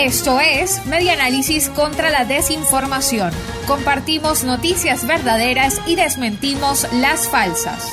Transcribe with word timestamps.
Esto 0.00 0.40
es 0.40 0.84
Media 0.86 1.12
Análisis 1.12 1.68
contra 1.68 2.10
la 2.10 2.24
Desinformación. 2.24 3.30
Compartimos 3.66 4.42
noticias 4.42 5.06
verdaderas 5.06 5.80
y 5.86 5.96
desmentimos 5.96 6.88
las 6.94 7.28
falsas. 7.28 7.92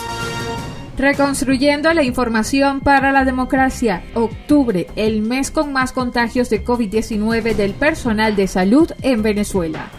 Reconstruyendo 0.98 1.94
la 1.94 2.04
información 2.04 2.80
para 2.80 3.12
la 3.12 3.26
democracia. 3.26 4.02
Octubre, 4.16 4.88
el 4.96 5.22
mes 5.22 5.52
con 5.52 5.74
más 5.74 5.92
contagios 5.92 6.50
de 6.50 6.64
COVID-19 6.64 7.54
del 7.54 7.74
personal 7.74 8.36
de 8.36 8.48
salud 8.48 8.90
en 9.02 9.22
Venezuela. 9.22 9.92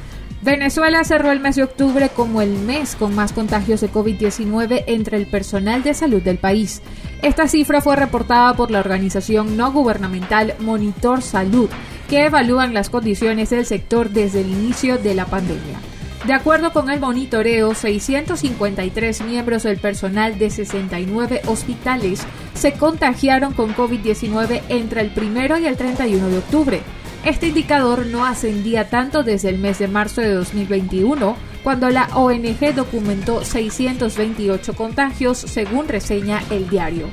Venezuela 0.43 1.05
cerró 1.05 1.31
el 1.33 1.41
mes 1.41 1.57
de 1.57 1.65
octubre 1.65 2.09
como 2.09 2.41
el 2.41 2.59
mes 2.59 2.97
con 2.97 3.15
más 3.15 3.33
contagios 3.35 3.83
de 3.83 3.93
COVID-19 3.93 4.85
entre 4.87 5.19
el 5.19 5.27
personal 5.27 5.83
de 5.83 5.93
salud 5.93 6.23
del 6.23 6.39
país. 6.39 6.81
Esta 7.23 7.49
cifra 7.49 7.83
fue 7.83 7.97
reportada 7.97 8.55
por 8.55 8.71
la 8.71 8.81
organización 8.81 9.59
no 9.59 9.71
gubernamental 9.73 10.55
Monitor 10.59 11.21
Salud, 11.21 11.69
que 12.09 12.25
evalúan 12.25 12.73
las 12.73 12.89
condiciones 12.89 13.51
del 13.51 13.67
sector 13.67 14.09
desde 14.09 14.41
el 14.41 14.51
inicio 14.51 14.97
de 14.97 15.15
la 15.15 15.27
pandemia. 15.27 15.79
De 16.27 16.33
acuerdo 16.33 16.73
con 16.73 16.91
el 16.91 16.99
monitoreo, 16.99 17.75
653 17.75 19.23
miembros 19.23 19.65
del 19.65 19.79
personal 19.79 20.39
de 20.39 20.49
69 20.49 21.43
hospitales 21.47 22.23
se 22.55 22.73
contagiaron 22.73 23.53
con 23.53 23.75
COVID-19 23.75 24.63
entre 24.71 25.03
el 25.03 25.13
1 25.15 25.59
y 25.59 25.67
el 25.67 25.77
31 25.77 26.29
de 26.29 26.39
octubre. 26.39 26.81
Este 27.25 27.49
indicador 27.49 28.07
no 28.07 28.25
ascendía 28.25 28.89
tanto 28.89 29.23
desde 29.23 29.51
el 29.51 29.59
mes 29.59 29.79
de 29.79 29.89
marzo 29.89 30.23
de 30.23 30.33
2021, 30.33 31.37
cuando 31.63 31.91
la 31.91 32.09
ONG 32.15 32.75
documentó 32.75 33.45
628 33.45 34.75
contagios, 34.75 35.37
según 35.37 35.87
reseña 35.87 36.43
el 36.51 36.71
diario. 36.71 37.09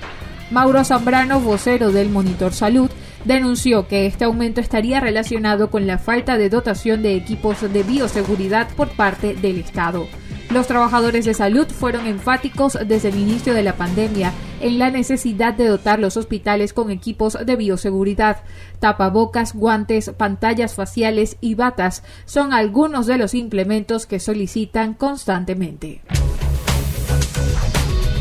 Mauro 0.50 0.86
Zambrano, 0.86 1.42
vocero 1.42 1.92
del 1.92 2.10
Monitor 2.10 2.54
Salud, 2.54 2.90
denunció 3.26 3.90
que 3.90 4.06
este 4.06 4.24
aumento 4.24 4.62
estaría 4.62 5.02
relacionado 5.02 5.70
con 5.70 5.86
la 5.86 5.98
falta 5.98 6.38
de 6.38 6.50
dotación 6.50 7.02
de 7.02 7.16
equipos 7.16 7.62
de 7.62 7.84
bioseguridad 7.84 8.70
por 8.78 8.88
parte 8.88 9.36
del 9.36 9.58
Estado. 9.60 10.08
Los 10.50 10.68
trabajadores 10.68 11.26
de 11.26 11.34
salud 11.34 11.68
fueron 11.68 12.08
enfáticos 12.08 12.78
desde 12.86 13.10
el 13.10 13.18
inicio 13.18 13.54
de 13.54 13.64
la 13.64 13.76
pandemia 13.76 14.32
en 14.62 14.80
la 14.80 14.90
necesidad 14.90 15.54
de 15.54 15.68
dotar 15.68 16.00
los 16.00 16.16
hospitales 16.16 16.72
con 16.72 16.90
equipos 16.90 17.38
de 17.46 17.56
bioseguridad. 17.58 18.44
Tapabocas, 18.80 19.54
guantes, 19.54 20.12
pantallas 20.12 20.74
faciales 20.74 21.36
y 21.42 21.56
batas 21.56 22.04
son 22.26 22.54
algunos 22.54 23.08
de 23.08 23.18
los 23.18 23.34
implementos 23.34 24.06
que 24.06 24.22
solicitan 24.22 24.94
constantemente. 24.94 26.02